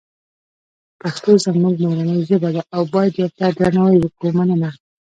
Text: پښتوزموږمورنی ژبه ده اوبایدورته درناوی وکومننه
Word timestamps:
پښتوزموږمورنی 0.99 2.17
ژبه 2.27 2.49
ده 2.55 2.61
اوبایدورته 2.79 3.45
درناوی 3.57 3.97
وکومننه 4.01 4.69